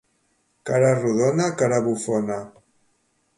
Cara 0.69 0.89
rodona, 1.01 1.51
cara 1.59 1.77
bufona. 1.89 2.39